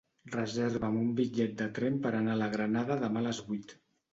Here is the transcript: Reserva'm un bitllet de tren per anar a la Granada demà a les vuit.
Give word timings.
Reserva'm 0.35 0.95
un 1.01 1.11
bitllet 1.19 1.53
de 1.61 1.67
tren 1.75 1.99
per 2.07 2.15
anar 2.21 2.35
a 2.37 2.41
la 2.43 2.51
Granada 2.57 2.99
demà 3.07 3.25
a 3.25 3.25
les 3.31 3.47
vuit. 3.53 3.79